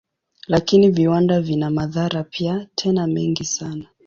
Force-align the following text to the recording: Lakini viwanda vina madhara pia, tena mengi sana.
Lakini 0.47 0.89
viwanda 0.89 1.41
vina 1.41 1.69
madhara 1.69 2.23
pia, 2.23 2.67
tena 2.75 3.07
mengi 3.07 3.43
sana. 3.45 3.85